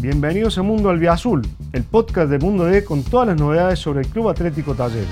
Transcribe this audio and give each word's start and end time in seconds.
Bienvenidos 0.00 0.56
a 0.58 0.62
Mundo 0.62 0.90
Albiazul, 0.90 1.42
el 1.72 1.82
podcast 1.82 2.30
de 2.30 2.38
Mundo 2.38 2.66
D 2.66 2.84
con 2.84 3.02
todas 3.02 3.26
las 3.26 3.36
novedades 3.36 3.80
sobre 3.80 4.02
el 4.02 4.06
Club 4.06 4.28
Atlético 4.28 4.72
Talleres. 4.72 5.08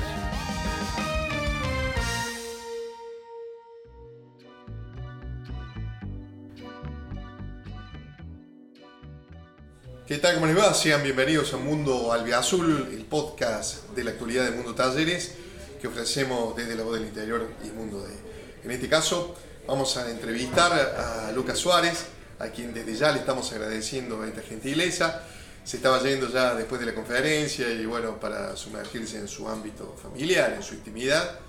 ¿Qué 10.06 10.18
tal? 10.18 10.34
¿Cómo 10.34 10.46
les 10.46 10.56
va? 10.56 10.72
Sean 10.72 11.02
bienvenidos 11.02 11.52
a 11.52 11.56
Mundo 11.56 12.12
Albiazul, 12.12 12.88
el 12.92 13.04
podcast 13.06 13.90
de 13.90 14.04
la 14.04 14.12
actualidad 14.12 14.44
de 14.44 14.52
Mundo 14.52 14.76
Talleres 14.76 15.34
que 15.80 15.88
ofrecemos 15.88 16.54
desde 16.54 16.76
la 16.76 16.84
voz 16.84 17.00
del 17.00 17.08
interior 17.08 17.44
y 17.64 17.70
Mundo 17.70 18.06
D. 18.06 18.14
En 18.62 18.70
este 18.70 18.88
caso, 18.88 19.34
vamos 19.66 19.96
a 19.96 20.08
entrevistar 20.08 20.72
a 20.72 21.32
Lucas 21.32 21.58
Suárez, 21.58 22.06
a 22.38 22.48
quien 22.48 22.74
desde 22.74 22.94
ya 22.94 23.12
le 23.12 23.20
estamos 23.20 23.50
agradeciendo 23.52 24.24
esta 24.24 24.42
gentileza. 24.42 25.22
Se 25.64 25.78
estaba 25.78 26.00
yendo 26.00 26.28
ya 26.28 26.54
después 26.54 26.80
de 26.80 26.86
la 26.86 26.94
conferencia 26.94 27.68
y 27.70 27.86
bueno, 27.86 28.20
para 28.20 28.56
sumergirse 28.56 29.18
en 29.18 29.26
su 29.26 29.48
ámbito 29.48 29.96
familiar, 30.00 30.52
en 30.52 30.62
su 30.62 30.74
intimidad. 30.74 31.40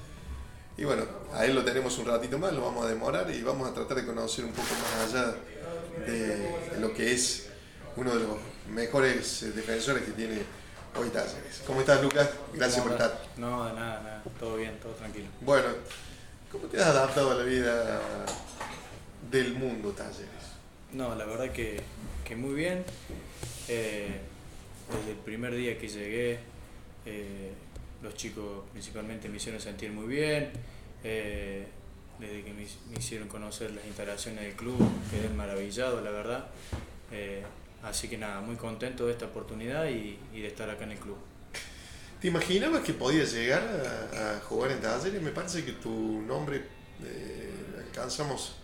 Y 0.78 0.84
bueno, 0.84 1.04
a 1.34 1.46
él 1.46 1.56
lo 1.56 1.64
tenemos 1.64 1.98
un 1.98 2.06
ratito 2.06 2.38
más, 2.38 2.54
lo 2.54 2.62
vamos 2.62 2.86
a 2.86 2.90
demorar 2.90 3.30
y 3.32 3.42
vamos 3.42 3.70
a 3.70 3.74
tratar 3.74 3.98
de 3.98 4.06
conocer 4.06 4.46
un 4.46 4.52
poco 4.52 4.70
más 4.74 5.14
allá 5.14 5.36
de 6.06 6.80
lo 6.80 6.94
que 6.94 7.14
es 7.14 7.48
uno 7.96 8.14
de 8.14 8.24
los 8.24 8.38
mejores 8.70 9.44
eh, 9.44 9.52
defensores 9.52 10.04
que 10.04 10.12
tiene 10.12 10.38
hoy 10.96 11.10
Talleres. 11.10 11.62
¿Cómo 11.66 11.80
estás, 11.82 12.02
Lucas? 12.02 12.30
Gracias 12.54 12.82
por 12.82 12.92
estar. 12.92 13.22
No, 13.38 13.66
de 13.66 13.74
nada, 13.74 14.02
nada. 14.02 14.24
Todo 14.40 14.58
bien, 14.58 14.80
todo 14.80 14.94
tranquilo. 14.94 15.28
Bueno, 15.42 15.68
¿cómo 16.52 16.66
te 16.68 16.80
has 16.80 16.88
adaptado 16.88 17.32
a 17.32 17.36
la 17.36 17.44
vida 17.44 18.00
del 19.30 19.54
mundo 19.56 19.92
Talleres? 19.92 20.28
No, 20.94 21.16
la 21.16 21.26
verdad 21.26 21.52
que, 21.52 21.82
que 22.26 22.36
muy 22.36 22.54
bien. 22.54 22.84
Eh, 23.68 24.20
desde 24.90 25.12
el 25.12 25.18
primer 25.18 25.54
día 25.54 25.78
que 25.78 25.90
llegué, 25.90 26.40
eh, 27.06 27.52
los 28.02 28.16
chicos 28.16 28.64
principalmente 28.72 29.28
me 29.28 29.38
hicieron 29.38 29.60
sentir 29.60 29.92
muy 29.92 30.08
bien. 30.08 30.52
Eh, 31.04 31.68
desde 32.20 32.44
que 32.44 32.54
me, 32.54 32.66
hicieron 32.98 33.28
conocer 33.28 33.72
las 33.72 33.86
instalaciones 33.86 34.44
del 34.44 34.54
club, 34.54 34.78
quedé 35.12 35.30
maravillado, 35.30 36.02
la 36.02 36.10
verdad. 36.10 36.48
así 37.84 38.08
que 38.08 38.18
nada, 38.18 38.42
muy 38.42 38.56
contento 38.56 39.06
de 39.06 39.12
esta 39.12 39.26
oportunidad 39.26 39.88
y, 39.90 40.18
de 40.34 40.48
estar 40.48 40.70
acá 40.70 40.86
en 40.86 40.92
el 40.92 41.00
club. 41.00 41.18
¿Te 42.22 42.30
imaginabas 42.30 42.82
que 42.82 42.94
podías 42.94 43.34
llegar 43.34 43.62
a, 43.62 44.40
jugar 44.46 44.72
en 44.72 44.82
Talleres? 44.82 45.22
Me 45.22 45.32
parece 45.32 45.64
que 45.64 45.74
tu 45.74 46.22
nombre 46.22 46.64
alcanzamos 47.78 48.56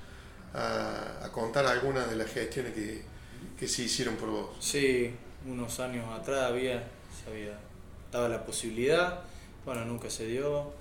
a, 0.53 1.29
contar 1.31 1.65
algunas 1.65 2.09
de 2.09 2.15
las 2.15 2.31
gestiones 2.31 2.73
que, 2.73 3.01
que 3.59 3.67
se 3.67 3.83
hicieron 3.83 4.15
por 4.15 4.29
vos. 4.29 4.49
Sí, 4.59 5.11
unos 5.47 5.79
años 5.79 6.05
atrás 6.09 6.43
había, 6.43 6.83
se 7.23 7.29
había 7.29 7.57
dado 8.11 8.29
la 8.29 8.45
posibilidad, 8.45 9.21
bueno, 9.65 9.85
nunca 9.85 10.09
se 10.09 10.27
dio. 10.27 10.71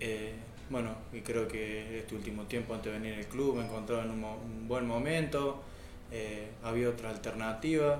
Eh, 0.00 0.32
bueno, 0.68 0.94
y 1.12 1.20
creo 1.20 1.48
que 1.48 1.98
este 1.98 2.14
último 2.14 2.44
tiempo 2.44 2.74
antes 2.74 2.92
de 2.92 2.98
venir 2.98 3.18
al 3.18 3.26
club 3.26 3.56
me 3.56 3.64
encontraba 3.64 4.04
en 4.04 4.10
un, 4.10 4.68
buen 4.68 4.86
momento, 4.86 5.60
eh, 6.12 6.48
había 6.62 6.88
otra 6.88 7.10
alternativa 7.10 7.98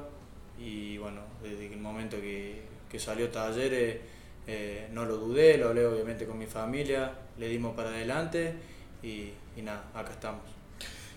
y 0.59 0.97
bueno, 0.99 1.23
desde 1.43 1.67
el 1.67 1.81
momento 1.81 2.21
que, 2.21 2.63
que 2.89 2.99
salió 3.01 3.29
Talleres 3.29 3.99
eh, 4.47 4.89
no 4.93 5.05
lo 5.05 5.17
dudé, 5.17 5.59
lo 5.59 5.69
hablé 5.69 5.85
obviamente 5.85 6.27
con 6.27 6.39
mi 6.39 6.47
familia, 6.47 7.13
le 7.39 7.49
dimos 7.49 7.75
para 7.75 7.91
adelante 7.91 8.55
y, 9.03 9.31
y 9.57 9.63
nada, 9.63 9.85
acá 9.95 10.13
estamos. 10.13 10.60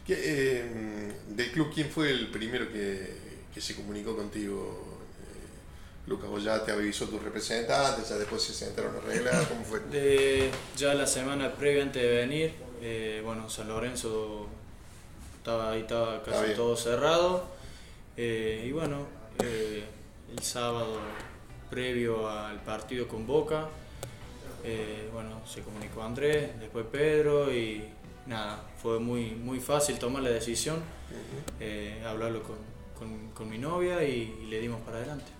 Eh, 0.07 1.13
del 1.29 1.51
club, 1.51 1.71
¿quién 1.73 1.89
fue 1.89 2.09
el 2.11 2.27
primero 2.27 2.69
que, 2.71 3.15
que 3.53 3.61
se 3.61 3.75
comunicó 3.75 4.15
contigo? 4.15 4.99
Eh, 5.21 6.09
Lucas, 6.09 6.29
vos 6.29 6.43
ya 6.43 6.63
te 6.65 6.73
avisó 6.73 7.07
tus 7.07 7.23
representantes, 7.23 8.09
ya 8.09 8.17
después 8.17 8.41
se 8.41 8.53
sentaron 8.53 8.95
a 8.95 8.99
arreglar, 8.99 9.47
¿cómo 9.49 9.63
fue? 9.63 9.79
De, 9.91 10.49
ya 10.75 10.93
la 10.93 11.07
semana 11.07 11.53
previa 11.53 11.83
antes 11.83 12.01
de 12.01 12.09
venir, 12.09 12.53
eh, 12.81 13.21
bueno, 13.23 13.49
San 13.49 13.69
Lorenzo 13.69 14.47
estaba 15.37 15.71
ahí, 15.71 15.81
estaba 15.81 16.21
casi 16.21 16.53
todo 16.53 16.75
cerrado. 16.75 17.47
y 18.17 18.71
bueno, 18.71 19.07
el 19.39 20.43
sábado 20.43 20.99
previo 21.69 22.29
al 22.29 22.61
partido 22.61 23.07
con 23.07 23.25
Boca, 23.25 23.69
bueno, 25.13 25.41
se 25.47 25.61
comunicó 25.61 26.03
Andrés, 26.03 26.59
después 26.59 26.85
Pedro 26.91 27.53
y 27.53 27.85
nada, 28.25 28.63
fue 28.81 28.99
muy, 28.99 29.31
muy 29.31 29.59
fácil 29.59 29.99
tomar 29.99 30.23
la 30.23 30.29
decisión, 30.29 30.81
eh, 31.59 32.01
hablarlo 32.05 32.43
con, 32.43 32.57
con, 32.97 33.31
con, 33.31 33.49
mi 33.49 33.57
novia 33.57 34.03
y, 34.03 34.45
le 34.49 34.59
dimos 34.59 34.81
para 34.81 34.97
adelante. 34.97 35.31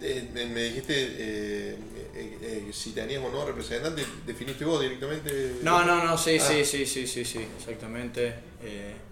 Eh, 0.00 0.30
me 0.32 0.62
dijiste 0.62 0.94
eh, 0.94 2.70
si 2.72 2.92
teníamos 2.92 3.32
no 3.32 3.44
representante, 3.44 4.04
¿definiste 4.24 4.64
vos 4.64 4.80
directamente? 4.80 5.56
No, 5.62 5.84
no, 5.84 6.04
no, 6.04 6.16
sí, 6.16 6.38
sí, 6.38 6.60
ah. 6.60 6.64
sí, 6.64 6.86
sí, 6.86 7.06
sí, 7.06 7.24
sí, 7.24 7.46
exactamente. 7.58 8.34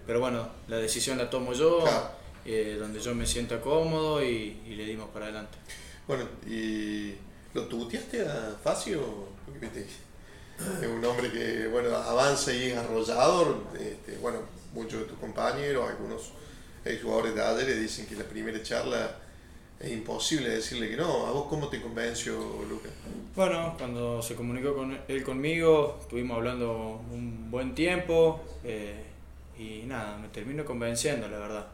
pero 0.05 0.19
bueno, 0.19 0.47
la 0.67 0.77
decisión 0.77 1.17
la 1.17 1.29
tomo 1.29 1.53
yo, 1.53 1.83
donde 2.79 2.99
yo 2.99 3.13
me 3.15 3.25
sienta 3.25 3.59
cómodo 3.59 4.23
y, 4.23 4.61
y, 4.65 4.75
le 4.75 4.85
dimos 4.85 5.09
para 5.09 5.25
adelante. 5.25 5.57
Bueno, 6.07 6.25
¿y 6.47 7.15
lo 7.53 7.65
tuteaste 7.65 8.21
a 8.21 8.57
Facio? 8.63 9.27
Es 10.81 10.87
un 10.87 11.03
hombre 11.05 11.31
que 11.31 11.67
bueno, 11.67 11.95
avanza 11.95 12.53
y 12.53 12.71
es 12.71 12.77
arrollador. 12.77 13.63
Este, 13.79 14.17
bueno, 14.17 14.39
muchos 14.73 15.01
de 15.01 15.05
tus 15.05 15.17
compañeros, 15.19 15.89
algunos 15.89 16.31
jugadores 17.01 17.35
de 17.35 17.41
ADE 17.41 17.65
le 17.65 17.75
dicen 17.79 18.05
que 18.05 18.15
la 18.15 18.23
primera 18.23 18.61
charla 18.63 19.17
es 19.79 19.91
imposible 19.91 20.49
decirle 20.49 20.89
que 20.89 20.97
no. 20.97 21.27
¿A 21.27 21.31
vos 21.31 21.47
cómo 21.49 21.67
te 21.67 21.81
convenció, 21.81 22.33
Lucas? 22.67 22.91
Bueno, 23.35 23.75
cuando 23.77 24.21
se 24.21 24.35
comunicó 24.35 24.75
con 24.75 24.97
él 25.07 25.23
conmigo, 25.23 25.97
estuvimos 26.01 26.37
hablando 26.37 27.01
un 27.11 27.51
buen 27.51 27.75
tiempo 27.75 28.41
eh, 28.63 29.03
y 29.57 29.83
nada, 29.85 30.17
me 30.17 30.29
terminó 30.29 30.65
convenciendo, 30.65 31.27
la 31.27 31.37
verdad. 31.37 31.67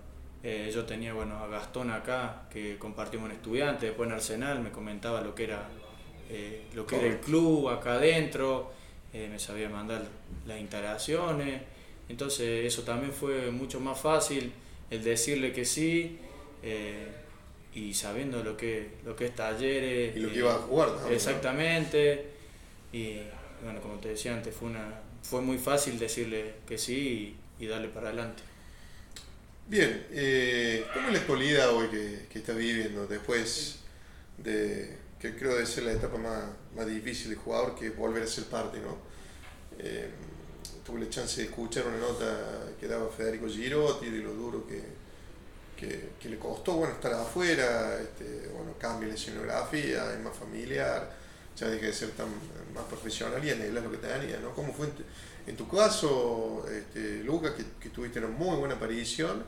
Eh, 0.44 0.70
yo 0.74 0.84
tenía 0.84 1.14
bueno, 1.14 1.38
a 1.38 1.48
Gastón 1.48 1.90
acá, 1.92 2.44
que 2.52 2.78
compartimos 2.78 3.30
en 3.30 3.38
estudiante, 3.38 3.86
después 3.86 4.08
en 4.08 4.16
Arsenal, 4.16 4.60
me 4.60 4.72
comentaba 4.72 5.22
lo 5.22 5.34
que 5.34 5.46
era 5.46 5.70
eh, 6.36 6.64
lo 6.74 6.88
que 6.88 6.96
era 6.96 7.06
el 7.06 7.20
club 7.20 7.70
acá 7.70 7.94
adentro, 7.94 8.72
eh, 9.14 9.30
me 9.32 9.38
sabía 9.38 9.70
mandar 9.70 10.04
las 10.48 10.60
instalaciones, 10.60 11.62
entonces 12.10 12.66
eso 12.66 12.82
también 12.82 13.14
fue 13.14 13.52
mucho 13.52 13.80
más 13.80 14.00
fácil 14.00 14.52
el 14.90 15.04
decirle 15.04 15.54
que 15.54 15.64
sí 15.64 16.18
eh, 16.64 17.06
y 17.76 17.94
sabiendo 17.94 18.44
lo 18.44 18.58
que, 18.58 18.94
lo 19.06 19.16
que 19.16 19.28
es 19.28 19.36
talleres. 19.36 20.18
Y 20.18 20.22
lo 20.22 20.30
que 20.32 20.40
iba 20.40 20.56
a 20.56 20.58
jugar. 20.58 20.90
Exactamente, 21.12 22.26
y 22.92 23.18
bueno, 23.64 23.80
como 23.80 24.00
te 24.00 24.10
decía 24.10 24.34
antes, 24.34 24.56
fue, 24.56 24.70
una, 24.70 25.02
fue 25.22 25.40
muy 25.40 25.60
fácil 25.60 26.00
decirle 26.00 26.56
que 26.68 26.80
sí 26.80 27.38
y, 27.60 27.68
darle 27.68 27.90
para 27.90 28.08
adelante. 28.08 28.42
Bien, 29.68 30.04
¿cómo 30.94 31.08
es 31.10 31.14
la 31.14 31.20
actualidad 31.20 31.70
hoy 31.76 31.90
que, 31.90 32.26
que 32.28 32.40
estás 32.40 32.58
viviendo 32.58 33.06
después 33.06 33.78
de 34.40 35.03
que 35.24 35.38
creo 35.38 35.54
debe 35.54 35.66
ser 35.66 35.86
la 35.86 35.94
etapa 35.94 36.18
más, 36.18 36.44
más 36.76 36.86
difícil 36.86 37.30
de 37.30 37.38
jugador, 37.38 37.76
que 37.76 37.92
volver 37.92 38.24
a 38.24 38.28
ser 38.28 38.44
parte, 38.44 38.80
¿no? 38.82 38.98
Eh, 39.80 40.10
tuve 40.86 41.00
la 41.00 41.10
chance 41.10 41.40
de 41.40 41.48
escuchar 41.48 41.88
una 41.88 41.98
nota 41.98 42.74
que 42.78 42.90
daba 42.90 43.08
Federico 43.08 43.48
Girotti 43.48 44.10
de 44.10 44.20
lo 44.20 44.34
duro 44.34 44.68
que, 44.68 44.84
que, 45.78 46.30
le 46.30 46.38
costó 46.38 46.74
bueno, 46.74 46.94
estar 46.94 47.14
afuera, 47.14 48.00
este, 48.02 48.50
bueno, 48.50 48.74
cambia 48.78 49.08
la 49.08 49.16
escenografía, 49.16 50.14
es 50.14 50.20
más 50.20 50.36
familiar, 50.36 51.10
ya 51.56 51.68
deja 51.68 51.86
de 51.86 51.94
ser 51.94 52.12
tan 52.12 52.28
más 52.74 52.84
profesional 52.86 53.44
y 53.46 53.52
anhela 53.52 53.80
lo 53.80 53.92
que 53.92 53.98
tenía, 53.98 54.40
¿no? 54.40 54.54
¿Cómo 54.54 54.74
fue 54.74 54.88
en 55.48 55.56
tu, 55.56 55.70
caso, 55.70 56.66
este, 56.70 57.24
Lucas, 57.24 57.54
que, 57.80 57.90
tuviste 57.90 58.20
una 58.20 58.28
muy 58.28 58.58
buena 58.58 58.76
aparición, 58.76 59.44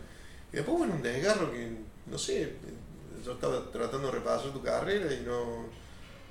y 0.53 0.55
después, 0.55 0.77
bueno, 0.77 0.95
un 0.95 1.01
desgarro 1.01 1.51
que, 1.51 1.69
no 2.05 2.17
sé, 2.17 2.53
yo 3.25 3.33
estaba 3.33 3.71
tratando 3.71 4.07
de 4.07 4.13
repasar 4.13 4.44
carrera 4.85 5.13
y 5.13 5.25
no, 5.25 5.65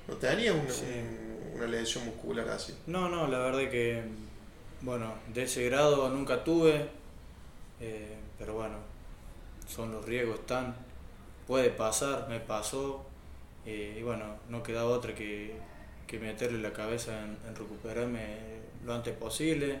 no 0.07 0.13
tenía 0.15 0.53
una, 0.53 0.63
una 1.55 1.67
lesión 1.67 2.05
muscular 2.05 2.47
así. 2.49 2.73
No, 2.87 3.09
no, 3.09 3.27
la 3.27 3.39
verdad 3.39 3.69
que, 3.69 4.03
bueno, 4.81 5.13
de 5.33 5.43
ese 5.43 5.65
grado 5.65 6.09
nunca 6.09 6.43
tuve, 6.43 6.87
eh, 7.81 8.15
pero 8.39 8.53
bueno, 8.53 8.75
son 9.67 9.91
los 9.91 10.05
riesgos, 10.05 10.39
están, 10.39 10.75
puede 11.47 11.69
pasar, 11.69 12.27
me 12.29 12.39
pasó, 12.39 13.05
eh, 13.65 13.97
y 13.99 14.03
bueno, 14.03 14.37
no 14.49 14.63
quedaba 14.63 14.89
otra 14.91 15.13
que, 15.13 15.55
que 16.07 16.19
meterle 16.19 16.59
la 16.59 16.71
cabeza 16.71 17.23
en, 17.23 17.55
recuperarme 17.55 18.37
lo 18.85 18.93
antes 18.93 19.15
posible. 19.15 19.79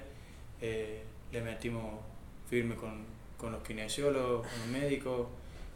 Eh, 0.61 1.03
le 1.31 1.41
metimos 1.41 1.99
firme 2.49 2.75
con, 2.75 3.03
con 3.37 3.51
los 3.51 3.61
kinesiólogos, 3.63 4.47
con 4.47 4.59
los 4.59 4.67
médicos, 4.67 5.27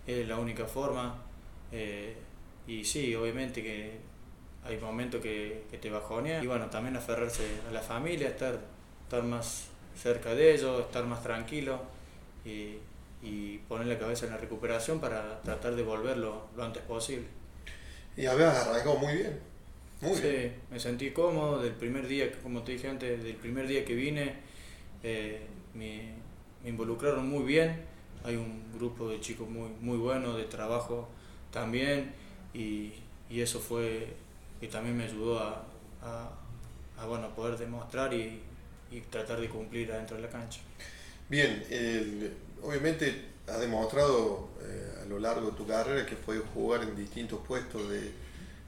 es 0.07 0.27
la 0.27 0.37
única 0.37 0.65
forma. 0.65 1.15
Eh, 1.71 2.15
y 2.69 2.85
sí, 2.85 3.15
obviamente 3.15 3.63
que 3.63 3.97
hay 4.63 4.77
momentos 4.77 5.21
que, 5.21 5.63
que 5.71 5.79
te 5.79 5.89
bajonea 5.89 6.43
y 6.43 6.45
bueno, 6.45 6.69
también 6.69 6.95
aferrarse 6.95 7.43
a 7.67 7.71
la 7.71 7.81
familia, 7.81 8.27
estar, 8.27 8.59
estar 9.01 9.23
más 9.23 9.69
cerca 9.99 10.35
de 10.35 10.53
ellos, 10.53 10.81
estar 10.81 11.03
más 11.05 11.23
tranquilo 11.23 11.81
y, 12.45 12.75
y 13.23 13.57
poner 13.67 13.87
la 13.87 13.97
cabeza 13.97 14.27
en 14.27 14.33
la 14.33 14.37
recuperación 14.37 14.99
para 14.99 15.41
tratar 15.41 15.75
de 15.75 15.81
volverlo 15.81 16.43
lo 16.55 16.63
antes 16.63 16.83
posible. 16.83 17.25
Y 18.15 18.27
habías 18.27 18.55
arrancado 18.55 18.97
muy 18.97 19.15
bien. 19.15 19.39
Muy 20.01 20.15
sí, 20.15 20.51
me 20.69 20.79
sentí 20.79 21.09
cómodo 21.09 21.63
del 21.63 21.73
primer 21.73 22.07
día, 22.07 22.31
como 22.43 22.61
te 22.61 22.73
dije 22.73 22.87
antes, 22.87 23.23
del 23.23 23.35
primer 23.35 23.67
día 23.67 23.83
que 23.83 23.95
vine, 23.95 24.35
eh, 25.01 25.41
me, 25.73 26.13
me, 26.61 26.69
involucraron 26.69 27.27
muy 27.27 27.45
bien. 27.45 27.81
Hay 28.23 28.35
un 28.35 28.71
grupo 28.75 29.09
de 29.09 29.19
chicos 29.19 29.49
muy, 29.49 29.69
muy 29.81 29.97
bueno 29.97 30.37
de 30.37 30.43
trabajo 30.43 31.09
también 31.51 32.13
y, 32.53 32.93
y 33.29 33.41
eso 33.41 33.59
fue 33.59 34.07
que 34.59 34.67
también 34.67 34.97
me 34.97 35.05
ayudó 35.05 35.39
a, 35.39 35.63
a, 36.01 36.29
a 36.97 37.05
bueno, 37.05 37.33
poder 37.35 37.57
demostrar 37.57 38.13
y, 38.13 38.41
y, 38.91 39.01
tratar 39.01 39.39
de 39.39 39.49
cumplir 39.49 39.91
adentro 39.91 40.17
de 40.17 40.23
la 40.23 40.29
cancha. 40.29 40.59
Bien, 41.29 41.63
el, 41.69 42.33
obviamente 42.63 43.25
has 43.47 43.59
demostrado 43.59 44.49
eh, 44.61 45.01
a 45.03 45.05
lo 45.05 45.19
largo 45.19 45.51
de 45.51 45.57
tu 45.57 45.65
carrera 45.65 46.05
que 46.05 46.15
puedes 46.15 46.43
jugar 46.53 46.83
en 46.83 46.95
distintos 46.95 47.39
puestos 47.47 47.89
de, 47.89 48.11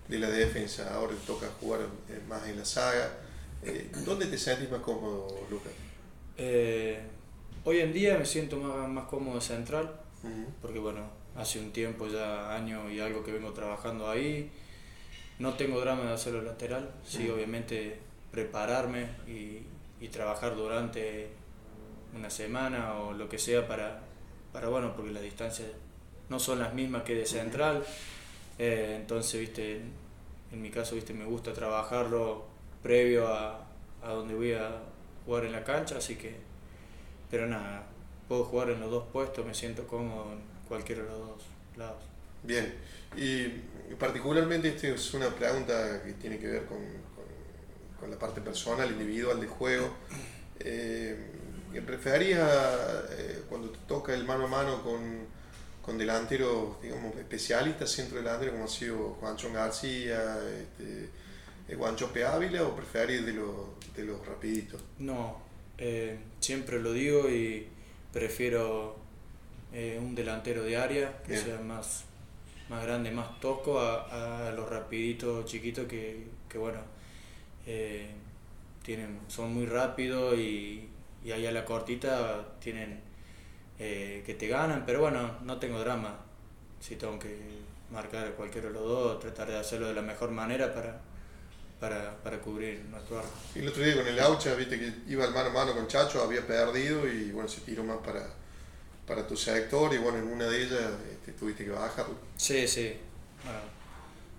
de 0.07 0.19
la 0.19 0.29
defensa. 0.29 0.93
Ahora 0.93 1.13
te 1.13 1.25
toca 1.27 1.47
jugar 1.59 1.81
más 2.27 2.47
en 2.47 2.57
la 2.57 2.65
saga. 2.65 3.11
Eh, 3.63 3.91
¿Dónde 4.05 4.25
te 4.27 4.37
sentís 4.37 4.69
más 4.71 4.81
cómodo, 4.81 5.45
Lucas? 5.49 5.73
Eh, 6.37 6.99
hoy 7.63 7.79
en 7.79 7.93
día 7.93 8.17
me 8.17 8.25
siento 8.25 8.57
más, 8.57 8.89
más 8.89 9.05
cómodo 9.05 9.39
central, 9.39 9.91
uh 10.23 10.27
-huh. 10.27 10.45
porque 10.61 10.79
bueno, 10.79 11.01
hace 11.35 11.59
un 11.59 11.71
tiempo 11.71 12.07
ya, 12.07 12.55
año 12.55 12.89
y 12.89 12.99
algo 12.99 13.23
que 13.23 13.31
vengo 13.31 13.51
trabajando 13.53 14.09
ahí. 14.09 14.51
No 15.39 15.53
tengo 15.55 15.79
drama 15.79 16.03
de 16.03 16.13
hacerlo 16.13 16.41
lateral, 16.41 16.91
sí, 17.05 17.23
uh 17.23 17.31
-huh. 17.31 17.35
obviamente 17.35 17.99
prepararme 18.31 19.07
y, 19.27 19.63
y 19.99 20.07
trabajar 20.09 20.55
durante 20.55 21.29
una 22.15 22.29
semana 22.29 22.95
o 22.99 23.13
lo 23.13 23.27
que 23.27 23.37
sea 23.39 23.67
para, 23.67 24.01
para 24.53 24.67
bueno, 24.67 24.93
porque 24.95 25.11
las 25.11 25.23
distancias 25.23 25.67
no 26.29 26.39
son 26.39 26.59
las 26.59 26.73
mismas 26.73 27.03
que 27.03 27.15
de 27.15 27.25
central. 27.25 27.83
Eh, 28.59 28.97
entonces, 28.99 29.39
viste, 29.39 29.81
en 30.51 30.61
mi 30.61 30.69
caso, 30.69 30.95
viste, 30.95 31.13
me 31.13 31.25
gusta 31.25 31.53
trabajarlo 31.53 32.45
previo 32.83 33.27
a, 33.27 33.65
a 34.03 34.09
donde 34.09 34.35
voy 34.35 34.53
a 34.53 34.81
jugar 35.25 35.45
en 35.45 35.51
la 35.51 35.63
cancha, 35.63 35.97
así 35.97 36.15
que, 36.15 36.35
pero 37.29 37.47
nada, 37.47 37.83
puedo 38.31 38.45
jugar 38.45 38.69
en 38.69 38.79
los 38.79 38.89
dos 38.89 39.03
puestos, 39.11 39.45
me 39.45 39.53
siento 39.53 39.85
cómodo 39.85 40.31
en 40.31 40.39
cualquiera 40.65 41.03
de 41.03 41.09
los 41.09 41.19
dos 41.19 41.41
lados. 41.75 42.01
Bien, 42.43 42.73
y 43.17 43.45
particularmente 43.95 44.69
esta 44.69 44.87
es 44.87 45.13
una 45.13 45.27
pregunta 45.27 46.01
que 46.01 46.13
tiene 46.13 46.39
que 46.39 46.47
ver 46.47 46.65
con, 46.65 46.77
con, 46.77 47.25
con 47.99 48.09
la 48.09 48.17
parte 48.17 48.39
personal, 48.39 48.89
individual 48.89 49.37
del 49.41 49.49
juego. 49.49 49.89
Eh, 50.63 51.17
¿Preferías 51.87 52.47
eh, 53.17 53.41
cuando 53.49 53.71
te 53.71 53.79
toca 53.87 54.13
el 54.13 54.25
mano 54.25 54.45
a 54.45 54.47
mano 54.47 54.83
con, 54.83 55.01
con 55.81 55.97
delanteros, 55.97 56.79
digamos, 56.83 57.15
especialistas, 57.15 57.89
centro 57.89 58.17
delantero, 58.17 58.51
como 58.51 58.65
ha 58.65 58.67
sido 58.67 59.17
Juancho 59.19 59.51
García, 59.51 60.37
este, 60.61 61.09
eh, 61.67 61.75
Guanchope 61.75 62.23
Ávila, 62.23 62.61
o 62.63 62.75
preferís 62.75 63.25
de 63.25 63.33
los, 63.33 63.55
de 63.95 64.03
los 64.03 64.23
rapiditos? 64.23 64.79
No, 64.99 65.41
eh, 65.79 66.19
siempre 66.39 66.79
lo 66.79 66.93
digo 66.93 67.27
y 67.27 67.67
prefiero 68.13 68.97
eh, 69.73 69.97
un 70.01 70.15
delantero 70.15 70.63
de 70.63 70.77
área 70.77 71.21
que 71.23 71.33
Bien. 71.33 71.45
sea 71.45 71.59
más, 71.61 72.05
más 72.69 72.83
grande, 72.83 73.11
más 73.11 73.39
tosco 73.39 73.79
a, 73.79 74.47
a 74.49 74.51
los 74.51 74.69
rapiditos 74.69 75.45
chiquitos 75.45 75.87
que, 75.87 76.27
que 76.49 76.57
bueno, 76.57 76.79
eh, 77.67 78.09
tienen, 78.83 79.19
son 79.27 79.53
muy 79.53 79.65
rápidos 79.65 80.37
y, 80.37 80.89
y 81.23 81.31
ahí 81.31 81.45
a 81.45 81.51
la 81.51 81.65
cortita 81.65 82.45
tienen 82.59 82.99
eh, 83.79 84.23
que 84.25 84.33
te 84.35 84.47
ganan, 84.47 84.83
pero 84.85 85.01
bueno, 85.01 85.31
no 85.43 85.57
tengo 85.57 85.79
drama. 85.79 86.17
Si 86.79 86.95
tengo 86.95 87.19
que 87.19 87.37
marcar 87.91 88.27
a 88.27 88.31
cualquiera 88.31 88.67
de 88.67 88.73
los 88.73 88.83
dos, 88.83 89.19
tratar 89.19 89.49
de 89.49 89.57
hacerlo 89.57 89.87
de 89.87 89.93
la 89.93 90.01
mejor 90.01 90.31
manera 90.31 90.73
para, 90.73 90.99
para, 91.81 92.15
para 92.23 92.39
cubrir 92.39 92.85
nuestro 92.91 93.17
arco. 93.17 93.31
Y 93.55 93.59
el 93.59 93.67
otro 93.67 93.83
día 93.83 93.95
con 93.95 94.07
el 94.07 94.19
Aucha, 94.19 94.53
viste 94.53 94.79
que 94.79 94.93
iba 95.07 95.25
al 95.25 95.33
mano 95.33 95.49
a 95.49 95.53
mano 95.53 95.73
con 95.73 95.87
Chacho, 95.87 96.21
había 96.21 96.45
perdido 96.45 97.07
y 97.07 97.31
bueno, 97.31 97.49
se 97.49 97.61
tiró 97.61 97.83
más 97.83 97.97
para, 97.97 98.23
para 99.07 99.25
tu 99.27 99.35
sector 99.35 99.91
y 99.91 99.97
bueno, 99.97 100.19
en 100.19 100.27
una 100.27 100.45
de 100.45 100.61
ellas 100.61 100.91
este, 101.11 101.31
tuviste 101.31 101.65
que 101.65 101.71
bajarlo. 101.71 102.13
Sí, 102.37 102.67
sí. 102.67 102.93
Bueno, 103.43 103.59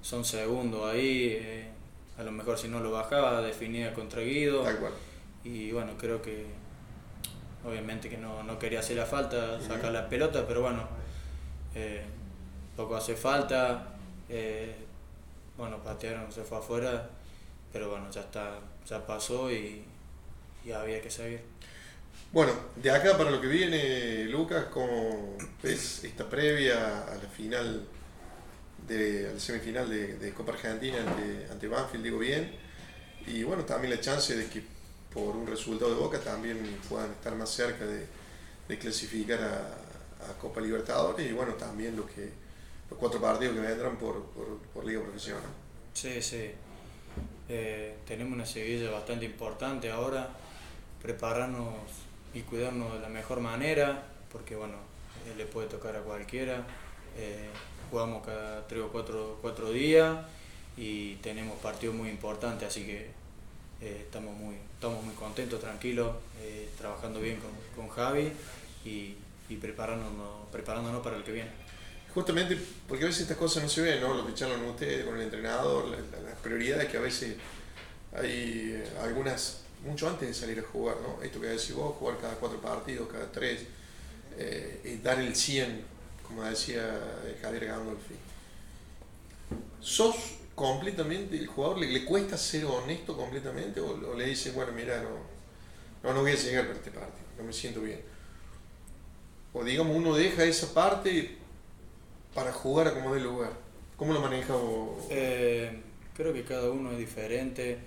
son 0.03 0.25
segundos 0.25 0.89
ahí. 0.89 1.37
Eh, 1.41 1.69
a 2.17 2.23
lo 2.23 2.31
mejor 2.31 2.56
si 2.56 2.69
no 2.69 2.79
lo 2.79 2.93
bajaba, 2.93 3.43
definía 3.43 3.93
contra 3.93 4.23
Guido. 4.23 4.62
Tal 4.62 4.79
cual. 4.79 4.93
Y 5.43 5.73
bueno, 5.73 5.94
creo 5.99 6.23
que 6.23 6.47
obviamente 7.65 8.09
que 8.09 8.19
no, 8.19 8.44
no 8.44 8.56
quería 8.56 8.79
hacer 8.79 8.97
la 8.97 9.06
falta, 9.06 9.61
sacar 9.61 9.87
uh 9.87 9.89
-huh. 9.89 9.93
la 9.93 10.09
pelota, 10.09 10.47
pero 10.47 10.62
bueno, 10.62 10.87
eh, 11.75 12.05
poco 12.77 12.94
hace 12.94 13.17
falta. 13.17 13.94
Eh, 14.29 14.77
bueno, 15.56 15.83
patearon, 15.83 16.31
se 16.31 16.43
fue 16.44 16.59
afuera, 16.59 17.11
pero 17.72 17.90
bueno, 17.90 18.10
ya 18.10 18.22
está, 18.22 18.60
ya 18.86 19.06
pasó 19.06 19.50
y, 19.50 19.84
y 20.64 20.72
había 20.72 21.00
que 21.00 21.10
seguir. 21.10 21.40
Bueno, 22.32 22.52
de 22.76 22.90
acá 22.90 23.16
para 23.19 23.30
lo 23.30 23.40
que 23.40 23.46
viene, 23.46 24.24
Lucas, 24.24 24.66
¿cómo 24.72 25.36
ves 25.62 26.04
esta 26.04 26.28
previa 26.28 27.04
a 27.04 27.14
la 27.14 27.28
final, 27.28 27.86
de, 28.88 29.28
a 29.28 29.32
la 29.34 29.40
semifinal 29.40 29.88
de, 29.88 30.16
de 30.16 30.32
Copa 30.32 30.52
Argentina 30.52 30.96
ante, 30.98 31.46
ante 31.50 31.69
Banfield, 31.69 32.04
digo 32.04 32.19
bien? 32.19 32.50
Y 33.26 33.42
bueno, 33.44 33.64
también 33.64 33.94
la 33.94 34.00
chance 34.00 34.34
de 34.34 34.46
que 34.46 34.62
por 35.12 35.36
un 35.36 35.46
resultado 35.46 35.94
de 35.94 36.00
Boca 36.00 36.19
también 36.20 36.58
puedan 36.88 37.10
estar 37.10 37.34
más 37.34 37.50
cerca 37.50 37.84
de, 37.84 38.06
de 38.66 38.78
clasificar 38.78 39.40
a, 39.42 40.30
a, 40.30 40.38
Copa 40.40 40.60
Libertadores 40.60 41.30
y 41.30 41.34
bueno, 41.34 41.52
también 41.54 41.96
lo 41.96 42.06
que, 42.06 42.32
los 42.88 42.98
cuatro 42.98 43.20
partidos 43.20 43.54
que 43.54 43.60
vendrán 43.60 43.96
por, 43.98 44.24
por, 44.30 44.58
por 44.72 44.84
Liga 44.86 45.02
Profesional. 45.02 45.42
Sí, 45.92 46.22
sí. 46.22 46.50
Eh, 47.54 47.96
tenemos 48.06 48.32
una 48.32 48.46
seguilla 48.46 48.90
bastante 48.90 49.26
importante 49.26 49.90
ahora, 49.90 50.26
prepararnos 51.02 51.75
y 52.32 52.40
cuidarnos 52.40 52.94
de 52.94 53.00
la 53.00 53.10
mejor 53.10 53.40
manera, 53.40 54.04
porque 54.32 54.56
bueno, 54.56 54.76
eh, 55.26 55.34
le 55.37 55.44
puede 55.44 55.69
tocar 55.69 55.94
a 55.94 56.00
cualquiera. 56.00 56.64
Eh, 57.19 57.50
jugamos 57.90 58.25
cada 58.25 58.66
tres 58.66 58.81
o 58.81 58.88
cuatro, 58.88 59.38
cuatro 59.43 59.70
días 59.70 60.16
y 60.78 61.16
tenemos 61.16 61.58
partidos 61.58 61.94
muy 61.94 62.08
importantes, 62.08 62.69
así 62.69 62.87
que 62.87 63.10
estamos, 63.82 64.34
muy, 64.34 64.55
estamos 64.75 65.05
muy 65.05 65.14
contentos, 65.14 65.60
tranquilos, 65.60 66.10
trabajando 66.78 67.20
bien 67.20 67.38
con, 67.38 67.50
con 67.76 67.94
Javi 67.94 68.32
y, 68.87 69.14
y, 69.50 69.56
preparándonos, 69.56 70.48
preparándonos 70.50 71.02
para 71.02 71.16
el 71.16 71.22
que 71.22 71.32
viene. 71.32 71.50
Justamente 72.14 72.59
porque 72.86 73.05
a 73.05 73.06
veces 73.06 73.22
estas 73.22 73.39
cosas 73.39 73.63
no 73.63 73.69
se 73.69 73.81
ven, 73.81 74.01
¿no? 74.01 74.15
Lo 74.15 74.27
que 74.27 74.34
charlan 74.34 74.63
ustedes 74.65 75.05
con 75.05 75.17
el 75.17 75.22
entrenador, 75.22 75.89
las 75.89 76.01
la, 76.22 76.34
prioridades 76.43 76.89
que 76.89 76.98
a 76.98 77.01
veces 77.01 77.36
hay 78.15 78.72
eh, 78.75 78.93
algunas, 79.03 79.63
mucho 79.84 80.08
antes 80.08 80.29
de 80.29 80.34
salir 80.34 80.58
a 80.58 80.63
jugar, 80.63 80.96
¿no? 81.01 81.22
Esto 81.22 81.41
que 81.41 81.46
decís 81.46 81.72
vos, 81.72 81.96
jugar 81.96 82.19
cada 82.20 82.34
cuatro 82.34 82.60
partidos, 82.60 83.08
cada 83.10 83.31
tres, 83.32 83.63
y 84.84 84.96
dar 84.96 85.20
el 85.20 85.36
100, 85.36 85.84
como 86.27 86.43
decía 86.43 86.98
Javier 87.43 87.67
Gandolfi. 87.67 88.15
¿Sos 89.81 90.17
completamente, 90.55 91.36
el 91.39 91.46
jugador 91.46 91.79
le, 91.79 91.91
le, 91.91 92.05
cuesta 92.05 92.36
ser 92.39 92.65
honesto 92.65 93.17
completamente 93.17 93.81
o, 93.81 93.91
o, 94.10 94.15
le 94.15 94.27
dice, 94.27 94.53
bueno, 94.53 94.72
mira, 94.72 95.03
no, 95.03 95.10
no, 96.03 96.15
no 96.15 96.20
voy 96.22 96.32
a 96.32 96.36
llegar 96.36 96.67
para 96.67 96.79
este 96.79 96.91
partido, 96.91 97.27
no 97.39 97.44
me 97.44 97.53
siento 97.53 97.81
bien. 97.81 98.01
O 99.53 99.65
digamos, 99.65 99.96
uno 99.96 100.15
deja 100.15 100.44
esa 100.44 100.72
parte 100.72 101.42
para 102.34 102.53
jugar 102.53 102.93
como 102.94 103.15
dé 103.15 103.20
lugar. 103.20 103.53
¿Cómo 103.96 104.12
lo 104.12 104.20
maneja 104.20 104.55
vos? 104.55 105.06
Eh, 105.10 105.81
creo 106.15 106.32
que 106.32 106.44
cada 106.44 106.70
uno 106.70 106.93
es 106.93 106.98
diferente. 106.98 107.79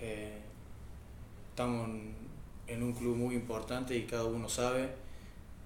Eh, 0.00 0.38
estamos 1.50 1.88
en, 1.88 2.14
en, 2.66 2.82
un 2.82 2.92
club 2.92 3.16
muy 3.16 3.34
importante 3.34 3.96
y 3.96 4.04
cada 4.04 4.24
uno 4.24 4.48
sabe 4.48 4.90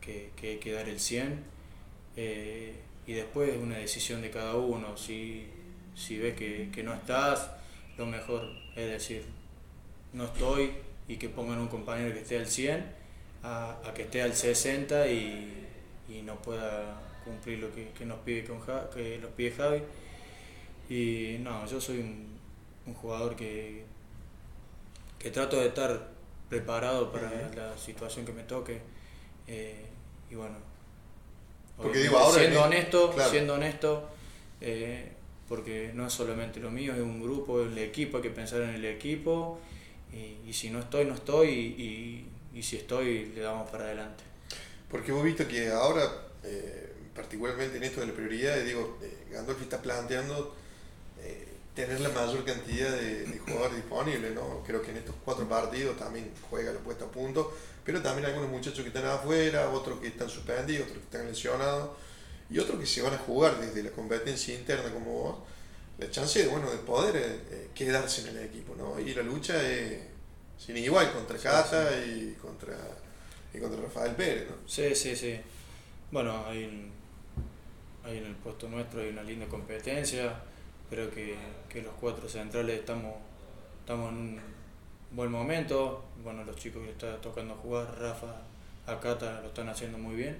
que, 0.00 0.31
que 0.37 0.50
hay 0.50 0.59
que 0.59 0.73
dar 0.73 0.88
el 0.88 0.99
100. 0.99 1.45
Eh, 2.17 2.75
y 3.07 3.12
después 3.12 3.50
es 3.50 3.62
una 3.62 3.77
decisión 3.77 4.21
de 4.21 4.31
cada 4.31 4.57
uno. 4.57 4.97
Si, 4.97 5.47
si 5.95 6.19
ves 6.19 6.35
que, 6.35 6.71
que, 6.73 6.83
no 6.83 6.95
estás, 6.95 7.50
lo 7.97 8.07
mejor 8.07 8.49
es 8.77 8.91
decir, 8.91 9.25
no 10.12 10.25
estoy 10.25 10.73
y 11.09 11.17
que 11.17 11.29
pongan 11.29 11.59
un 11.59 11.69
compañero 11.69 12.12
que 12.12 12.21
esté 12.21 12.38
al 12.38 12.47
100 12.47 12.85
a, 13.43 13.79
a 13.85 13.95
que 13.95 14.03
esté 14.03 14.23
al 14.23 14.35
60 14.35 15.09
y, 15.09 15.67
y, 16.09 16.23
no 16.23 16.37
pueda 16.37 17.00
cumplir 17.29 17.59
lo 17.61 17.75
que, 17.75 17.91
que 17.97 18.05
nos 18.05 18.19
pide 18.21 18.45
con 18.45 18.61
ja, 18.61 18.89
que 18.91 19.19
nos 19.19 19.31
pide 19.33 19.53
Javi. 19.53 19.83
Y 20.91 21.37
no, 21.41 21.67
yo 21.67 21.81
soy 21.81 21.99
un, 22.01 22.39
un 22.87 22.95
jugador 22.95 23.37
que, 23.37 23.85
que 25.19 25.31
trato 25.31 25.61
de 25.61 25.69
estar 25.69 26.09
preparado 26.49 27.13
para 27.13 27.29
uh 27.29 27.31
-huh. 27.31 27.55
la 27.55 27.79
situación 27.79 28.25
que 28.27 28.33
me 28.33 28.43
toque. 28.45 28.81
Eh, 29.47 29.85
y 30.31 30.35
bueno, 30.35 30.57
Porque 31.77 31.99
digo, 32.01 32.19
ahora 32.19 32.41
siendo 32.41 32.63
honesto, 32.65 33.13
claro. 33.13 33.31
siendo 33.31 33.55
honesto, 33.55 34.09
eh, 34.61 35.13
porque 35.49 35.93
no 35.95 36.07
es 36.07 36.13
solamente 36.13 36.61
lo 36.61 36.71
mío, 36.71 36.93
es 36.95 37.01
un 37.01 37.23
grupo, 37.23 37.63
el 37.63 37.79
equipo, 37.79 38.19
hay 38.19 38.23
que 38.25 38.31
pensar 38.31 38.61
en 38.63 38.71
el 38.71 38.85
equipo 38.85 39.59
y, 40.13 40.49
y 40.49 40.53
si 40.53 40.71
no 40.71 40.81
estoy, 40.81 41.05
no 41.07 41.15
estoy 41.15 41.49
y, 41.49 41.83
y, 42.55 42.59
y, 42.59 42.63
si 42.63 42.77
estoy, 42.77 43.27
le 43.35 43.41
damos 43.41 43.71
para 43.71 43.85
adelante. 43.85 44.25
Porque 44.91 45.11
hemos 45.13 45.25
visto 45.25 45.47
que 45.47 45.71
ahora, 45.71 46.03
eh, 46.45 46.88
particularmente 47.19 47.79
en 47.79 47.83
esto 47.83 48.01
de 48.01 48.07
la 48.07 48.13
prioridad, 48.13 48.57
digo, 48.61 48.97
eh, 49.03 49.27
Gandolfi 49.33 49.65
está 49.65 49.83
planteando 49.83 50.55
eh, 51.21 51.49
tener 51.75 51.99
la 51.99 52.11
mayor 52.11 52.45
cantidad 52.45 52.93
de, 52.93 53.25
de, 53.27 53.39
jugadores 53.47 53.75
disponibles, 53.75 54.33
¿no? 54.37 54.63
Creo 54.65 54.81
que 54.83 54.93
en 54.93 54.99
estos 54.99 55.17
cuatro 55.25 55.49
partidos 55.49 55.99
también 55.99 56.31
juega 56.49 56.73
la 56.73 56.79
puesta 56.79 57.07
a 57.07 57.09
punto, 57.09 57.53
pero 57.85 58.01
también 58.01 58.27
algunos 58.27 58.49
muchachos 58.49 58.83
que 58.83 58.89
están 58.89 59.05
afuera, 59.07 59.69
otros 59.71 59.99
que 59.99 60.07
están 60.07 60.31
suspendidos, 60.31 60.83
otros 60.83 60.99
que 60.99 61.17
están 61.17 61.27
lesionados, 61.27 61.91
y 62.51 62.59
otros 62.61 62.79
que 62.79 62.87
se 62.87 63.03
van 63.03 63.15
a 63.15 63.19
jugar 63.19 63.61
desde 63.61 63.83
la 63.83 63.91
competencia 63.91 64.55
interna 64.55 64.93
como 64.93 65.11
vos, 65.11 65.39
la 65.99 66.09
chance 66.13 66.41
de, 66.41 66.47
bueno, 66.47 66.71
de 66.71 66.79
poder 66.79 67.17
eh, 67.17 67.71
quedarse 67.75 68.29
en 68.29 68.37
el 68.37 68.45
equipo, 68.45 68.77
¿no? 68.77 69.01
Y 69.01 69.13
la 69.13 69.23
lucha 69.23 69.61
es 69.61 69.99
sin 70.57 70.77
igual 70.77 71.13
contra 71.13 71.37
Cata 71.37 71.91
y 72.07 72.37
contra 72.41 72.77
y 73.53 73.59
contra 73.59 73.83
Rafael 73.83 74.15
Pérez, 74.15 74.47
¿no? 74.49 74.57
Sí, 74.69 74.95
sí, 74.95 75.17
sí. 75.17 75.41
Bueno, 76.13 76.45
hay, 76.47 76.93
hay 78.09 78.19
en 78.19 78.27
el 78.27 78.35
puesto 78.35 78.69
nuestro 78.69 79.00
hay 79.00 79.11
una 79.11 79.23
linda 79.23 79.47
competencia. 79.47 80.35
Creo 80.91 81.11
que, 81.11 81.37
que 81.69 81.83
los 81.83 81.95
cuatro 81.95 82.29
centrales 82.29 82.81
estamos, 82.81 83.15
estamos 83.81 84.11
en 84.12 84.19
un 84.19 84.41
buen 85.12 85.31
momento. 85.31 86.05
Bueno, 86.23 86.45
los 86.45 86.57
chicos 86.57 86.83
que 86.83 86.91
están 86.91 87.21
tocando 87.21 87.55
jugar, 87.57 87.95
Rafa, 87.99 88.43
Acata, 88.87 89.41
lo 89.43 89.49
están 89.49 89.69
haciendo 89.69 89.99
muy 89.99 90.17
bien. 90.17 90.38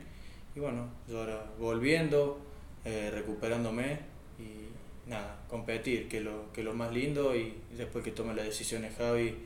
Y 0.57 0.61
bueno, 0.61 0.89
yo 1.07 1.21
ahora 1.21 1.45
volviendo, 1.59 2.41
eh, 2.85 3.11
recuperándome 3.13 3.99
y 4.39 5.09
nada, 5.09 5.39
competir, 5.49 6.09
que 6.09 6.21
lo, 6.21 6.51
que 6.53 6.63
lo 6.63 6.73
más 6.73 6.93
lindo 6.93 7.37
y 7.37 7.55
después 7.77 8.05
que 8.05 8.13
tome 8.13 8.35
las 8.35 8.47
decisiones 8.47 8.97
Javi 8.97 9.37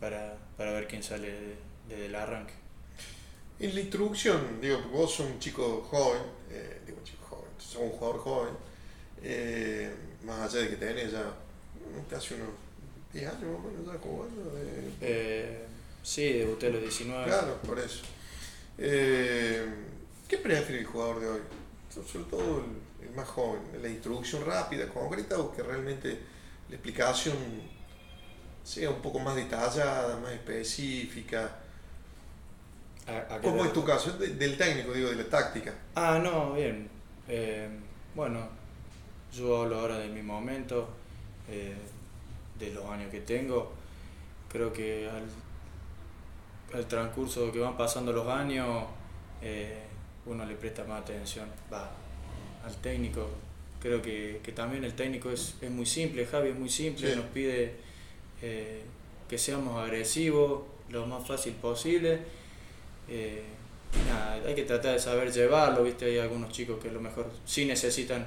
para, 0.00 0.36
para 0.56 0.72
ver 0.72 0.86
quién 0.86 1.02
sale 1.02 1.56
desde 1.88 2.06
el 2.06 2.14
arranque. 2.14 2.54
En 3.58 3.74
la 3.74 3.80
introducción, 3.80 4.60
digo, 4.60 4.78
vos 4.92 5.14
sos 5.14 5.26
un 5.26 5.38
chico 5.38 5.86
joven, 5.90 6.22
eh, 6.50 6.80
digo 6.86 6.98
chico 7.04 7.25
sos 7.76 7.84
un 7.84 7.90
jugador 7.90 8.20
joven, 8.20 8.54
eh, 9.22 9.90
más 10.24 10.40
allá 10.54 10.62
de 10.64 10.70
que 10.70 10.76
tenés 10.76 11.12
ya 11.12 11.24
casi 12.10 12.34
unos 12.34 12.48
10 13.12 13.26
años 13.28 13.42
más 13.42 13.64
o 13.64 13.68
menos 13.70 13.86
ya 13.94 13.98
jugando. 14.00 14.50
De... 14.54 14.92
Eh, 15.00 15.64
sí, 16.02 16.32
debuté 16.32 16.66
a 16.66 16.70
los 16.70 16.80
19. 16.82 17.24
Claro, 17.26 17.56
por 17.66 17.78
eso. 17.78 18.02
Eh, 18.78 19.66
¿Qué 20.28 20.38
prefiere 20.38 20.80
el 20.80 20.86
jugador 20.86 21.20
de 21.20 21.28
hoy? 21.28 21.40
Sobre 21.90 22.24
todo 22.26 22.64
el, 22.64 23.06
el, 23.08 23.14
más 23.14 23.28
joven, 23.28 23.60
la 23.80 23.88
introducción 23.88 24.44
rápida, 24.44 24.88
concreta 24.88 25.38
o 25.38 25.54
que 25.54 25.62
realmente 25.62 26.18
la 26.68 26.74
explicación 26.74 27.36
sea 28.62 28.90
un 28.90 29.00
poco 29.00 29.18
más 29.18 29.34
detallada, 29.36 30.18
más 30.18 30.32
específica. 30.32 31.56
¿A, 33.06 33.36
a 33.36 33.40
¿Cómo 33.40 33.64
es 33.64 33.72
tu 33.72 33.84
caso? 33.84 34.10
De- 34.18 34.30
del 34.34 34.58
técnico, 34.58 34.92
digo, 34.92 35.08
de 35.08 35.16
la 35.16 35.24
táctica. 35.28 35.72
Ah, 35.94 36.18
no, 36.22 36.52
bien. 36.54 36.90
Eh, 37.28 37.68
bueno, 38.14 38.48
yo 39.34 39.62
hablo 39.62 39.80
ahora 39.80 39.98
de 39.98 40.08
mi 40.08 40.22
momento, 40.22 40.88
eh, 41.50 41.74
de 42.58 42.70
los 42.72 42.84
años 42.86 43.10
que 43.10 43.20
tengo. 43.20 43.72
Creo 44.50 44.72
que 44.72 45.08
al, 45.08 45.24
al 46.78 46.86
transcurso 46.86 47.50
que 47.52 47.58
van 47.58 47.76
pasando 47.76 48.12
los 48.12 48.26
años, 48.28 48.84
eh, 49.42 49.82
uno 50.26 50.44
le 50.44 50.54
presta 50.54 50.84
más 50.84 51.02
atención 51.02 51.48
va, 51.72 51.90
al 52.64 52.74
técnico. 52.76 53.28
Creo 53.80 54.00
que, 54.00 54.40
que 54.42 54.52
también 54.52 54.84
el 54.84 54.94
técnico 54.94 55.30
es, 55.30 55.56
es 55.60 55.70
muy 55.70 55.86
simple, 55.86 56.26
Javi 56.26 56.50
es 56.50 56.58
muy 56.58 56.68
simple, 56.70 57.10
Sí. 57.10 57.16
nos 57.16 57.26
pide 57.26 57.74
que 59.28 59.38
seamos 59.38 59.76
agresivos 59.82 60.62
lo 60.90 61.06
más 61.06 61.26
fácil 61.26 61.52
posible. 61.54 62.20
Eh, 63.08 63.42
nada, 64.08 64.34
hay 64.46 64.54
que 64.54 64.62
tratar 64.62 64.92
de 64.92 64.98
saber 64.98 65.32
llevarlo, 65.32 65.82
¿viste? 65.84 66.04
Hay 66.06 66.18
algunos 66.18 66.50
chicos 66.52 66.78
que 66.82 66.88
a 66.88 66.92
lo 66.92 67.00
mejor 67.00 67.26
sí 67.44 67.64
necesitan 67.64 68.26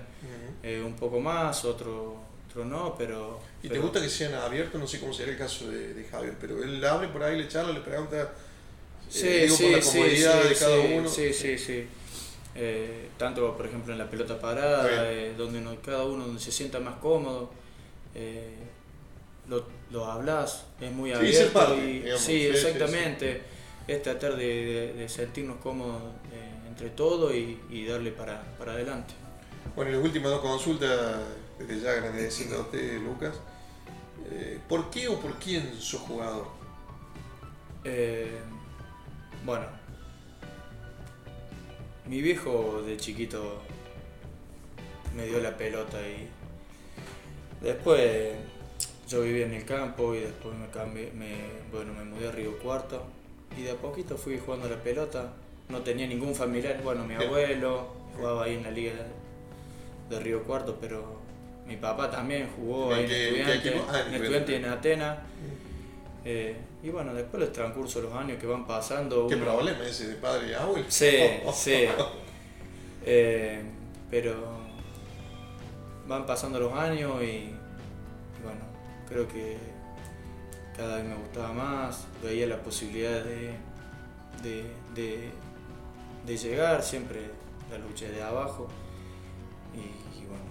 eh, 0.63 0.81
un 0.85 0.95
poco 0.95 1.19
más, 1.19 1.63
otros 1.65 2.13
otro 2.49 2.65
no, 2.65 2.95
pero... 2.97 3.39
¿Y 3.61 3.69
te 3.69 3.77
gusta 3.77 4.01
que 4.01 4.09
sean 4.09 4.33
abiertos? 4.33 4.81
No 4.81 4.87
sé 4.87 4.99
cómo 4.99 5.13
sería 5.13 5.33
el 5.33 5.37
caso 5.39 5.69
de, 5.69 5.93
de 5.93 6.03
Javier, 6.05 6.33
pero 6.41 6.63
él 6.63 6.83
abre 6.83 7.07
por 7.09 7.21
ahí, 7.21 7.37
le 7.37 7.47
charla, 7.47 7.73
le 7.73 7.81
pregunta, 7.81 8.31
Sí, 9.07 9.27
eh, 9.27 9.41
digo, 9.43 9.55
sí, 9.55 9.63
por 9.63 9.71
la 9.73 9.81
sí, 9.81 9.91
comodidad 9.97 10.41
sí, 10.43 10.49
de 10.49 10.55
cada 10.55 10.75
sí, 10.81 10.93
uno. 10.93 11.09
Sí, 11.09 11.33
sí, 11.33 11.57
sí. 11.57 11.87
Eh, 12.55 13.09
tanto, 13.17 13.55
por 13.55 13.65
ejemplo, 13.67 13.93
en 13.93 13.99
la 13.99 14.09
pelota 14.09 14.39
parada, 14.39 14.87
eh, 15.11 15.33
donde 15.37 15.61
no, 15.61 15.75
cada 15.81 16.05
uno 16.05 16.25
donde 16.25 16.41
se 16.41 16.51
sienta 16.51 16.79
más 16.79 16.95
cómodo, 16.95 17.51
eh, 18.15 18.55
lo, 19.47 19.65
lo 19.91 20.05
hablas, 20.05 20.65
es 20.81 20.91
muy 20.91 21.11
Sí, 21.11 21.15
abierto. 21.15 21.39
ser 21.39 21.53
parte, 21.53 21.85
y, 21.85 21.99
digamos. 22.01 22.21
sí, 22.21 22.31
Sí, 22.33 22.39
sí, 22.39 22.47
exactamente. 22.47 23.41
Es 23.89 24.03
tratar 24.03 24.35
de, 24.35 24.45
de- 24.45 24.93
de 24.93 25.09
sentirnos 25.09 25.57
cómodos 25.57 26.01
eh, 26.31 26.67
entre 26.67 26.89
todos 26.91 27.33
y, 27.33 27.59
y 27.71 27.85
darle 27.85 28.11
para, 28.11 28.41
para 28.57 28.73
adelante. 28.73 29.13
Bueno, 29.75 29.89
y 29.91 29.93
las 29.95 30.03
últimas 30.03 30.29
dos 30.31 30.41
consultas, 30.41 31.19
desde 31.57 31.79
ya 31.79 31.91
agradeciendo 31.93 32.57
a 32.57 32.61
usted, 32.61 33.01
Lucas. 33.01 33.33
Eh, 34.31 34.59
¿Por 34.69 34.91
qué 34.91 35.07
o 35.07 35.19
por 35.19 35.39
quién 35.39 35.73
sos 35.79 36.01
jugador? 36.01 36.45
Eh, 37.83 38.39
bueno, 39.43 39.65
mi 42.05 42.21
viejo 42.21 42.83
de 42.85 42.97
chiquito 42.97 43.61
me 45.15 45.25
dio 45.25 45.39
la 45.39 45.57
pelota 45.57 45.97
y 46.07 46.27
después 47.63 48.33
yo 49.07 49.21
vivía 49.21 49.45
en 49.47 49.53
el 49.53 49.65
campo 49.65 50.13
y 50.13 50.19
después 50.19 50.55
me 50.55 50.67
cambié, 50.69 51.11
me, 51.11 51.35
bueno, 51.71 51.93
me 51.93 52.03
mudé 52.03 52.27
a 52.27 52.31
Río 52.31 52.59
Cuarto 52.59 53.03
y 53.59 53.63
de 53.63 53.71
a 53.71 53.75
poquito 53.75 54.17
fui 54.17 54.39
jugando 54.39 54.69
la 54.69 54.77
pelota. 54.77 55.33
No 55.69 55.79
tenía 55.81 56.07
ningún 56.07 56.33
familiar, 56.33 56.81
bueno, 56.83 57.03
mi 57.03 57.13
abuelo 57.15 57.87
jugaba 58.15 58.45
ahí 58.45 58.55
en 58.55 58.63
la 58.63 58.71
liga 58.71 58.93
de 60.09 60.19
Río 60.19 60.43
Cuarto, 60.43 60.77
pero 60.81 61.19
mi 61.67 61.75
papá 61.77 62.09
también 62.09 62.49
jugó 62.55 62.93
ahí 62.93 63.05
¿En 63.05 63.11
en? 63.11 63.81
Ah, 63.89 64.03
en 64.07 64.13
Estudiante. 64.15 64.55
En 64.55 64.65
Atenas. 64.65 65.17
Eh, 66.25 66.55
y 66.83 66.89
bueno, 66.89 67.13
después 67.13 67.41
del 67.41 67.51
transcurso 67.51 68.01
los 68.01 68.13
años 68.13 68.39
que 68.39 68.47
van 68.47 68.65
pasando. 68.65 69.27
¿Qué 69.27 69.35
uno- 69.35 69.45
problema 69.45 69.85
ese 69.85 70.07
de 70.07 70.15
padre 70.15 70.49
y 70.49 70.53
abuelo? 70.53 70.85
Sí, 70.89 71.17
sí. 71.53 71.85
Eh, 73.05 73.61
pero 74.09 74.33
van 76.07 76.25
pasando 76.25 76.59
los 76.59 76.73
años 76.73 77.21
y, 77.21 77.25
y 77.25 77.55
bueno, 78.43 78.61
creo 79.07 79.27
que 79.27 79.57
cada 80.79 80.95
vez 80.95 81.05
me 81.05 81.15
gustaba 81.15 81.51
más, 81.51 82.05
veía 82.23 82.47
la 82.47 82.57
posibilidad 82.63 83.21
de, 83.25 83.53
de, 84.41 84.63
de- 84.95 85.29
de 86.25 86.37
llegar, 86.37 86.81
siempre 86.81 87.19
la 87.69 87.77
lucha 87.79 88.05
de 88.07 88.21
abajo 88.23 88.67
y, 89.73 89.79
y 90.21 90.25
bueno, 90.25 90.43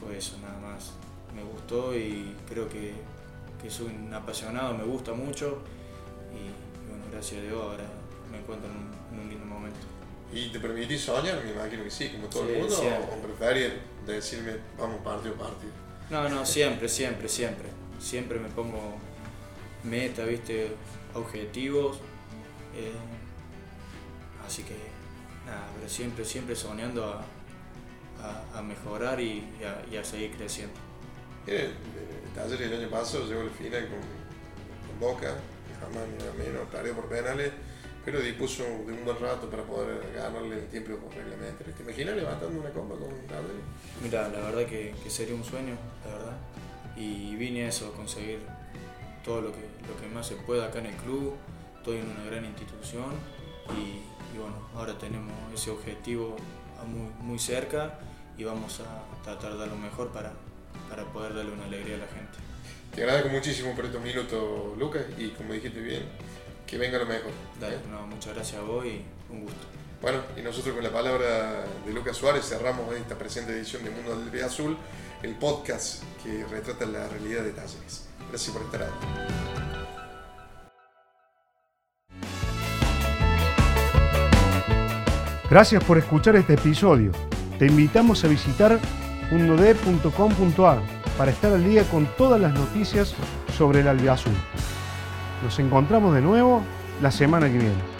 fue 0.00 0.16
eso 0.16 0.38
nada 0.40 0.58
más. 0.58 0.92
Me 1.36 1.42
gustó 1.42 1.94
y 1.96 2.34
creo 2.48 2.66
que, 2.68 2.94
que 3.60 3.68
soy 3.70 3.86
un 3.86 4.12
apasionado, 4.14 4.72
me 4.74 4.84
gusta 4.84 5.12
mucho 5.12 5.58
y, 6.32 6.46
y 6.46 6.88
bueno, 6.88 7.04
gracias 7.12 7.40
a 7.40 7.44
Dios 7.44 7.60
ahora 7.62 7.84
me 8.30 8.38
encuentro 8.38 8.70
en 8.70 8.76
un, 8.76 8.92
en 9.12 9.20
un 9.24 9.28
lindo 9.28 9.44
momento. 9.46 9.80
¿Y 10.32 10.48
te 10.50 10.60
permitís 10.60 11.02
soñar? 11.02 11.42
Me 11.44 11.52
imagino 11.52 11.84
que 11.84 11.90
sí, 11.90 12.08
como 12.08 12.26
todo 12.28 12.46
Sí, 12.46 12.52
el 12.54 12.58
mundo. 12.60 12.74
siempre. 12.76 13.14
¿O 13.18 13.22
preferís 13.36 13.72
decirme, 14.06 14.52
vamos 14.78 15.00
partido 15.02 15.34
a 15.34 15.38
partido? 15.38 15.72
No, 16.10 16.28
no, 16.30 16.46
siempre, 16.46 16.88
siempre, 16.88 17.28
siempre. 17.28 17.68
Siempre 18.00 18.38
me 18.40 18.48
pongo 18.48 18.78
meta, 19.84 20.24
viste, 20.24 20.72
objetivos. 21.14 21.98
eh, 22.76 22.92
así 24.46 24.62
que 24.62 24.74
nada, 25.46 25.66
pero 25.76 25.88
siempre, 25.88 26.24
siempre 26.24 26.54
soñando 26.56 27.04
a, 27.04 27.24
a- 28.22 28.58
a 28.58 28.62
mejorar 28.62 29.20
y, 29.20 29.44
y 29.60 29.64
a, 29.64 29.84
y 29.90 29.96
a 29.96 30.04
seguir 30.04 30.32
creciendo. 30.36 30.74
Mire, 31.46 31.64
el 31.66 32.30
taller 32.34 32.62
el 32.62 32.80
año 32.80 32.90
pasado 32.90 33.26
llegó 33.26 33.42
al 33.42 33.50
final 33.50 33.88
con, 33.88 33.98
con 34.88 35.00
Boca, 35.00 35.34
jamás 35.80 36.02
ni 36.08 36.42
menos, 36.44 36.66
perdió 36.70 36.94
por 36.94 37.08
penales, 37.08 37.52
pero 38.04 38.20
dispuso 38.20 38.62
de 38.64 38.92
un 38.92 39.04
buen 39.04 39.18
rato 39.18 39.48
para 39.50 39.62
poder 39.62 40.12
ganarle 40.14 40.56
el 40.56 40.66
tiempo 40.68 40.92
reglamentario. 41.14 41.72
¿Te 41.74 41.82
imaginas 41.82 42.16
levantando 42.16 42.60
una 42.60 42.70
copa 42.70 42.94
con 42.96 43.08
Taller? 43.26 43.62
Mira, 44.02 44.28
la 44.28 44.40
verdad 44.40 44.66
que, 44.66 44.94
que 45.02 45.10
sería 45.10 45.34
un 45.34 45.44
sueño, 45.44 45.76
la 46.06 46.16
verdad. 46.16 46.36
Y 46.96 47.34
vine 47.36 47.64
a 47.64 47.68
eso, 47.68 47.88
a 47.88 47.96
conseguir 47.96 48.40
todo 49.24 49.40
lo 49.40 49.52
que, 49.52 49.60
lo 49.88 50.00
que 50.00 50.06
más 50.14 50.26
se 50.26 50.36
pueda 50.36 50.66
acá 50.66 50.78
en 50.78 50.86
el 50.86 50.96
club. 50.96 51.34
Estoy 51.78 51.98
en 51.98 52.10
una 52.10 52.24
gran 52.24 52.44
institución 52.44 53.12
y, 53.76 54.34
y 54.34 54.38
bueno, 54.38 54.56
ahora 54.74 54.96
tenemos 54.98 55.32
ese 55.52 55.70
objetivo 55.70 56.36
muy, 56.86 57.10
muy 57.20 57.38
cerca 57.38 57.98
y 58.36 58.44
vamos 58.44 58.80
a 58.80 59.22
tratar 59.22 59.52
de 59.52 59.58
dar 59.58 59.68
lo 59.68 59.76
mejor 59.76 60.08
para, 60.08 60.32
para 60.88 61.04
poder 61.12 61.34
darle 61.34 61.52
una 61.52 61.64
alegría 61.64 61.96
a 61.96 61.98
la 61.98 62.06
gente. 62.06 62.38
Te 62.94 63.02
agradezco 63.02 63.28
muchísimo 63.28 63.74
por 63.74 63.86
estos 63.86 64.00
minutos, 64.00 64.78
Lucas, 64.78 65.02
y 65.18 65.30
como 65.30 65.52
dijiste 65.52 65.80
bien, 65.80 66.02
que 66.66 66.78
venga 66.78 66.98
lo 66.98 67.06
mejor. 67.06 67.32
Dale, 67.60 67.76
¿eh? 67.76 67.80
no, 67.90 68.06
muchas 68.06 68.34
gracias 68.34 68.60
a 68.60 68.64
vos 68.64 68.84
y 68.86 69.02
un 69.30 69.42
gusto. 69.42 69.66
Bueno, 70.00 70.20
y 70.36 70.42
nosotros 70.42 70.74
con 70.74 70.84
la 70.84 70.92
palabra 70.92 71.64
de 71.84 71.92
Lucas 71.92 72.16
Suárez 72.16 72.44
cerramos 72.46 72.94
esta 72.94 73.16
presente 73.16 73.52
edición 73.52 73.82
de 73.84 73.90
Mundo 73.90 74.16
del 74.16 74.44
Azul, 74.44 74.76
el 75.24 75.34
podcast 75.36 76.02
que 76.22 76.44
retrata 76.44 76.84
la 76.84 77.08
realidad 77.08 77.42
de 77.42 77.52
Talleres. 77.52 78.06
Gracias 78.28 78.54
por 78.54 78.62
estar 78.62 78.82
ahí. 78.82 78.90
Gracias 85.50 85.82
por 85.84 85.98
escuchar 85.98 86.36
este 86.36 86.54
episodio. 86.54 87.12
Te 87.58 87.66
invitamos 87.66 88.22
a 88.24 88.28
visitar 88.28 88.78
mundod.com.ar 89.30 90.82
para 91.16 91.30
estar 91.30 91.52
al 91.52 91.64
día 91.64 91.84
con 91.84 92.06
todas 92.18 92.40
las 92.40 92.52
noticias 92.52 93.14
sobre 93.56 93.80
el 93.80 93.88
albiazul. 93.88 94.32
Nos 95.42 95.58
encontramos 95.58 96.14
de 96.14 96.20
nuevo 96.20 96.62
la 97.00 97.10
semana 97.10 97.46
que 97.46 97.58
viene. 97.58 97.93